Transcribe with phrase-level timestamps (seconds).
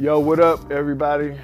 [0.00, 1.36] Yo, what up, everybody?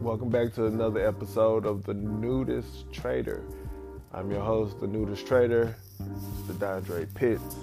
[0.00, 3.44] Welcome back to another episode of The Nudist Trader.
[4.12, 6.54] I'm your host, The Nudist Trader, Mr.
[6.54, 7.58] Dondre Pitts.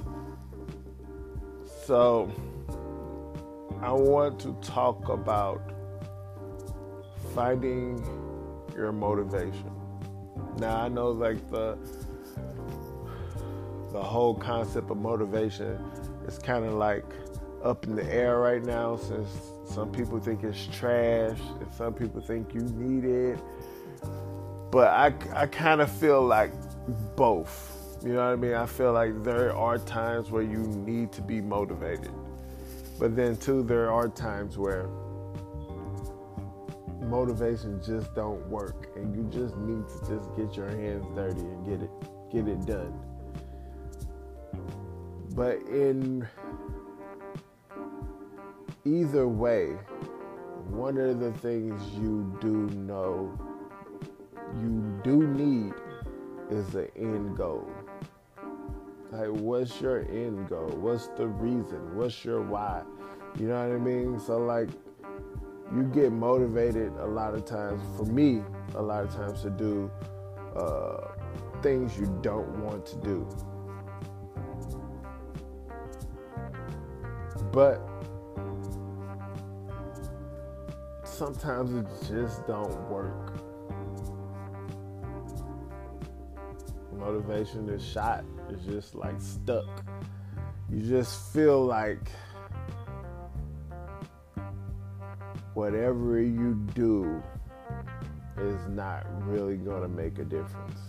[1.85, 2.31] So,
[3.81, 5.61] I want to talk about
[7.35, 8.01] finding
[8.73, 9.73] your motivation.
[10.57, 11.77] Now, I know like the
[13.91, 15.83] the whole concept of motivation
[16.25, 17.03] is kind of like
[17.63, 19.29] up in the air right now since
[19.65, 23.39] some people think it's trash and some people think you need it.
[24.71, 26.51] But I, I kind of feel like
[27.15, 27.75] both.
[28.03, 28.53] You know what I mean?
[28.53, 32.11] I feel like there are times where you need to be motivated.
[32.99, 34.87] But then too there are times where
[37.01, 41.65] motivation just don't work and you just need to just get your hands dirty and
[41.65, 41.89] get it
[42.31, 42.93] get it done.
[45.35, 46.27] But in
[48.89, 49.77] either way,
[50.69, 53.37] one of the things you do know
[54.61, 55.73] you do need
[56.49, 57.67] is the end goal.
[59.11, 60.69] Like, what's your end goal?
[60.79, 61.95] What's the reason?
[61.95, 62.83] What's your why?
[63.39, 64.19] You know what I mean?
[64.19, 64.69] So, like,
[65.75, 68.41] you get motivated a lot of times, for me,
[68.75, 69.91] a lot of times to do
[70.55, 71.11] uh,
[71.61, 73.27] things you don't want to do.
[77.51, 77.88] But
[81.19, 83.33] sometimes it just don't work.
[86.93, 88.23] Motivation is shot.
[88.49, 89.65] It's just like stuck.
[90.71, 92.09] You just feel like
[95.55, 97.21] whatever you do
[98.37, 100.79] is not really going to make a difference.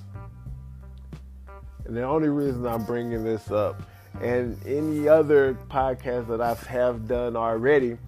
[1.86, 3.82] And the only reason I'm bringing this up
[4.20, 7.98] and any other podcast that I have done already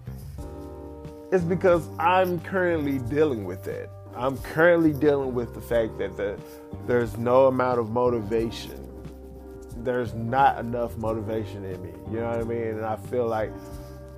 [1.32, 3.88] it's because I'm currently dealing with it.
[4.14, 6.38] I'm currently dealing with the fact that the,
[6.86, 8.78] there's no amount of motivation.
[9.78, 11.92] There's not enough motivation in me.
[12.10, 12.62] You know what I mean?
[12.62, 13.50] And I feel like,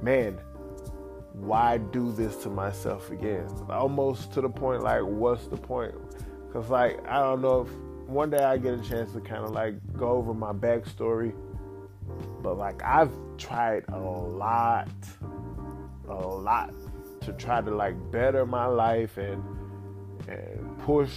[0.03, 0.33] man,
[1.35, 3.47] why do this to myself again?
[3.71, 5.95] Almost to the point like, what's the point?
[6.49, 9.53] Because, like, I don't know if one day I get a chance to kind of
[9.53, 11.33] like go over my backstory.
[12.43, 14.89] But, like, I've tried a lot,
[16.09, 16.75] a lot
[17.25, 19.43] to try to like better my life and
[20.29, 21.13] and push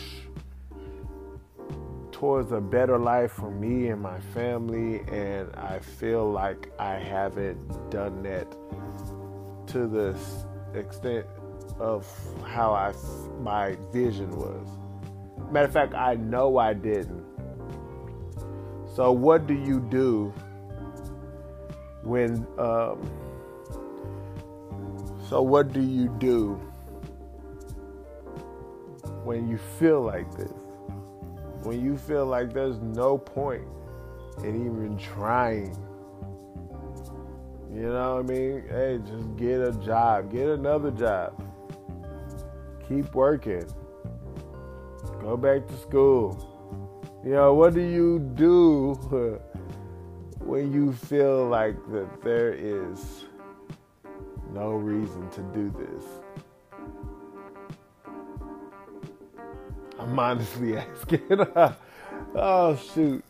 [2.12, 7.92] towards a better life for me and my family and I feel like I haven't
[7.92, 8.52] done that
[9.68, 10.18] to the
[10.74, 11.26] extent
[11.80, 12.08] of
[12.44, 12.94] how I
[13.40, 14.68] my vision was.
[15.52, 17.24] Matter of fact, I know I didn't.
[18.96, 20.34] So what do you do
[22.02, 23.08] when um,
[25.30, 26.54] so, what do you do
[29.26, 30.54] when you feel like this?
[31.64, 33.68] When you feel like there's no point
[34.46, 35.76] in even trying?
[37.74, 38.64] You know what I mean?
[38.70, 41.44] Hey, just get a job, get another job,
[42.88, 43.66] keep working,
[45.20, 46.54] go back to school.
[47.26, 48.94] You know, what do you do
[50.40, 53.26] when you feel like that there is
[54.54, 56.04] no reason to do this.
[60.00, 61.46] I'm honestly asking.
[62.36, 63.24] oh shoot.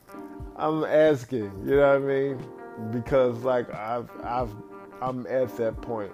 [0.55, 2.44] I'm asking, you know what I mean?
[2.91, 4.53] Because like I've I've
[5.01, 6.11] I'm at that point.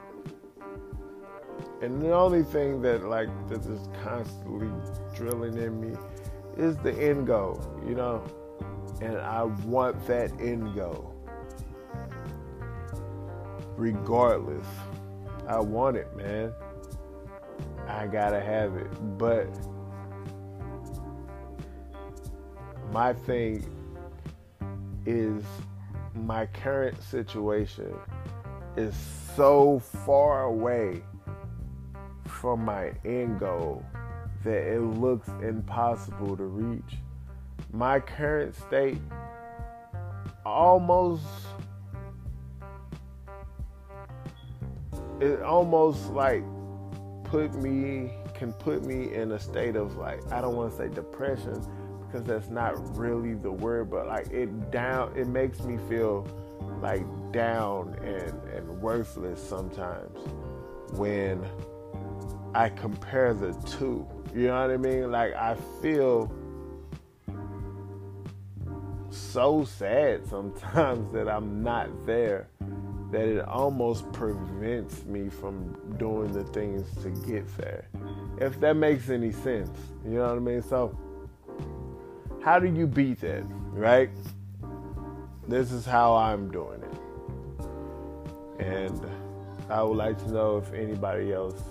[1.81, 4.69] And the only thing that like that is constantly
[5.15, 5.97] drilling in me
[6.57, 8.23] is the end goal, you know?
[9.01, 11.12] And I want that end goal.
[13.77, 14.67] Regardless
[15.47, 16.53] I want it, man.
[17.87, 19.17] I gotta have it.
[19.17, 19.47] But
[22.91, 23.65] my thing
[25.05, 25.43] is
[26.15, 27.93] my current situation
[28.77, 28.95] is
[29.35, 31.03] so far away
[32.25, 33.83] from my end goal
[34.43, 36.97] that it looks impossible to reach.
[37.71, 38.99] My current state
[40.45, 41.23] almost
[45.23, 46.43] it almost like
[47.23, 50.89] put me can put me in a state of like I don't want to say
[50.89, 51.65] depression
[52.05, 56.27] because that's not really the word, but like it down it makes me feel
[56.81, 60.19] like down and, and worthless sometimes
[60.97, 61.43] when
[62.53, 64.05] I compare the two.
[64.35, 65.09] You know what I mean?
[65.09, 66.31] Like I feel
[69.09, 72.49] so sad sometimes that I'm not there
[73.13, 77.87] that it almost prevents me from doing the things to get there.
[78.41, 79.69] If that makes any sense.
[80.03, 80.63] You know what I mean?
[80.63, 80.97] So,
[82.43, 84.09] how do you beat that, right?
[85.47, 88.65] This is how I'm doing it.
[88.65, 88.99] And
[89.69, 91.61] I would like to know if anybody else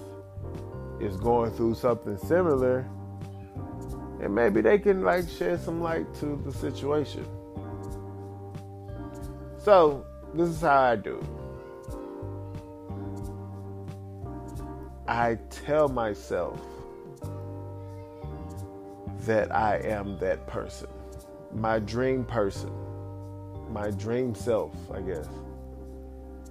[1.01, 2.89] is going through something similar
[4.21, 7.27] and maybe they can like shed some light to the situation.
[9.59, 11.23] So, this is how I do.
[15.07, 16.61] I tell myself
[19.27, 20.89] that I am that person,
[21.55, 22.73] my dream person,
[23.71, 25.29] my dream self, I guess,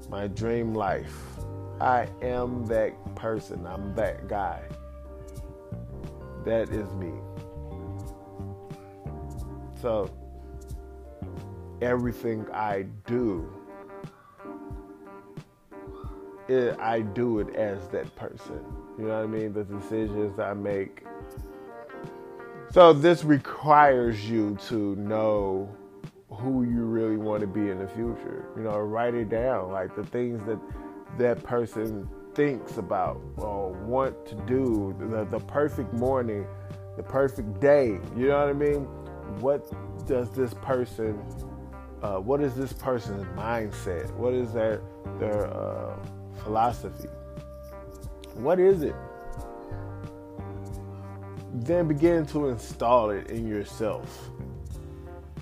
[0.10, 1.18] my dream life.
[1.80, 4.62] I am that person, I'm that guy.
[6.46, 7.14] That is me.
[9.82, 10.12] So,
[11.82, 13.61] everything I do,
[16.52, 18.64] it, I do it as that person.
[18.98, 19.54] You know what I mean?
[19.54, 21.04] The decisions I make.
[22.72, 25.70] So this requires you to know
[26.30, 28.46] who you really want to be in the future.
[28.56, 30.60] You know, write it down, like the things that
[31.18, 36.46] that person thinks about or want to do, the, the perfect morning,
[36.96, 38.00] the perfect day.
[38.16, 38.86] You know what I mean?
[39.42, 39.70] What
[40.08, 41.22] does this person
[42.02, 44.12] uh, what is this person's mindset?
[44.16, 44.82] What is their
[45.20, 45.96] their uh,
[46.44, 47.10] philosophy?
[48.36, 48.96] What is it?
[51.54, 54.30] Then begin to install it in yourself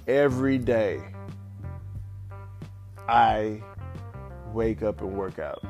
[0.08, 1.02] every day.
[3.08, 3.62] I
[4.54, 5.64] wake up and work out.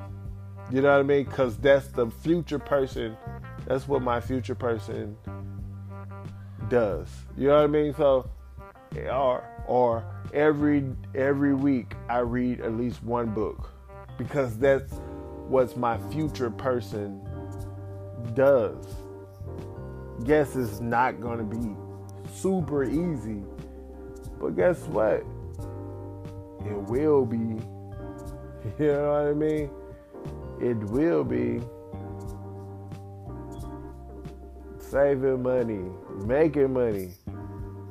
[0.72, 1.24] You know what I mean?
[1.24, 3.18] Because that's the future person.
[3.66, 5.18] That's what my future person
[6.70, 7.08] does.
[7.38, 7.94] You know what I mean?
[7.94, 8.30] So,
[9.12, 10.04] or or
[10.34, 10.84] every
[11.16, 13.72] every week I read at least one book
[14.18, 14.94] because that's
[15.50, 17.22] what my future person
[18.34, 18.86] does.
[20.24, 21.76] Guess it's not going to be
[22.34, 23.42] super easy,
[24.40, 25.26] but guess what?
[26.66, 27.38] It will be.
[28.78, 29.70] You know what I mean?
[30.60, 31.62] It will be
[34.80, 35.90] saving money,
[36.26, 37.14] making money,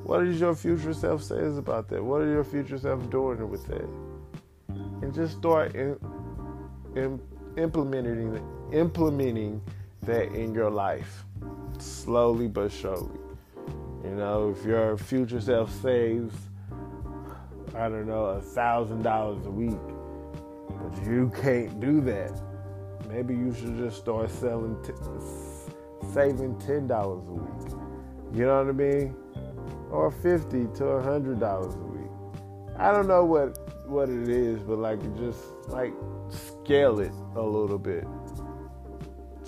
[0.08, 2.02] what does your future self says about that?
[2.02, 3.86] What are your future self doing with that?
[5.02, 5.98] And just start in,
[6.96, 7.20] in,
[7.56, 8.40] implementing
[8.72, 9.62] implementing
[10.02, 11.24] that in your life,
[11.78, 13.18] slowly but surely.
[14.04, 16.34] You know, if your future self saves,
[17.74, 19.78] I don't know, a thousand dollars a week,
[20.68, 22.32] but you can't do that,
[23.08, 24.92] maybe you should just start selling, t-
[26.12, 27.72] saving ten dollars a week.
[28.34, 29.14] You know what I mean?
[29.90, 32.10] or fifty to a hundred dollars a week.
[32.78, 33.58] I don't know what
[33.88, 35.92] what it is, but like just like
[36.68, 38.06] scale it a little bit.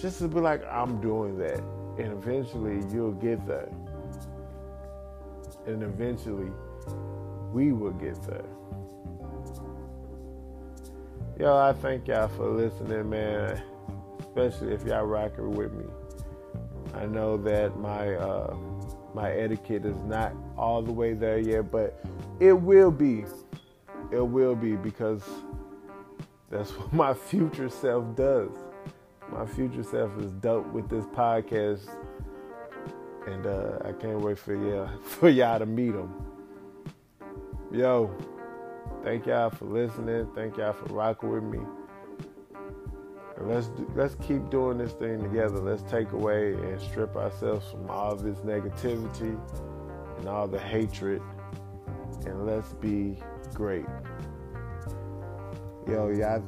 [0.00, 1.62] Just to be like, I'm doing that.
[1.98, 3.68] And eventually you'll get there.
[5.66, 6.50] And eventually
[7.52, 8.48] we will get there.
[11.38, 13.62] Yo, I thank y'all for listening, man.
[14.20, 15.84] Especially if y'all rocking with me.
[16.94, 18.56] I know that my uh
[19.12, 22.02] my etiquette is not all the way there yet, but
[22.38, 23.26] it will be.
[24.10, 25.22] It will be because
[26.50, 28.50] that's what my future self does.
[29.30, 31.88] My future self is dope with this podcast,
[33.26, 36.12] and uh, I can't wait for y'all for y'all to meet him.
[37.72, 38.10] Yo,
[39.04, 40.28] thank y'all for listening.
[40.34, 41.60] Thank y'all for rocking with me.
[43.36, 45.60] And let's do, let's keep doing this thing together.
[45.60, 49.38] Let's take away and strip ourselves from all this negativity
[50.18, 51.22] and all the hatred,
[52.26, 53.16] and let's be
[53.54, 53.86] great.
[55.90, 56.40] Yo, y'all,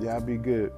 [0.00, 0.72] y'all be good.